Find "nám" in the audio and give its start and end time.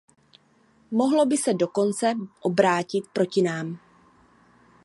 3.41-3.77